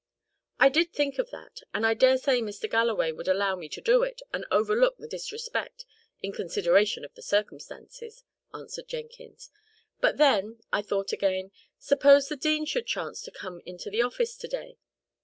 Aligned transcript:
"I 0.59 0.69
did 0.69 0.91
think 0.93 1.19
of 1.19 1.29
that; 1.29 1.59
and 1.75 1.85
I 1.85 1.93
dare 1.93 2.17
say 2.17 2.41
Mr. 2.41 2.67
Galloway 2.67 3.11
would 3.11 3.27
allow 3.27 3.55
me 3.55 3.69
to 3.69 3.79
do 3.81 4.01
it, 4.01 4.23
and 4.33 4.47
overlook 4.49 4.97
the 4.97 5.07
disrespect 5.07 5.85
in 6.23 6.31
consideration 6.31 7.05
of 7.05 7.13
the 7.13 7.21
circumstances," 7.21 8.23
answered 8.51 8.87
Jenkins. 8.87 9.51
"But 9.99 10.17
then, 10.17 10.57
I 10.73 10.81
thought 10.81 11.11
again, 11.13 11.51
suppose 11.77 12.29
the 12.29 12.35
dean 12.35 12.65
should 12.65 12.87
chance 12.87 13.21
to 13.21 13.31
come 13.31 13.61
into 13.63 13.91
the 13.91 14.01
office 14.01 14.35
to 14.37 14.47
day? 14.47 14.79